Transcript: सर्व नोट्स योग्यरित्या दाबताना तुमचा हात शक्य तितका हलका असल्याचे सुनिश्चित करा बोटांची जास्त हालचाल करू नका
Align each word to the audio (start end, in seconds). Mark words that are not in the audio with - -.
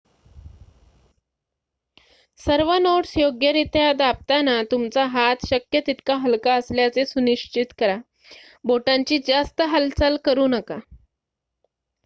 सर्व 2.39 2.71
नोट्स 2.77 3.11
योग्यरित्या 3.17 3.91
दाबताना 3.93 4.55
तुमचा 4.71 5.03
हात 5.07 5.45
शक्य 5.45 5.79
तितका 5.87 6.15
हलका 6.15 6.53
असल्याचे 6.53 7.05
सुनिश्चित 7.05 7.73
करा 7.79 7.97
बोटांची 8.63 9.17
जास्त 9.27 9.61
हालचाल 9.69 10.17
करू 10.25 10.47
नका 10.47 10.77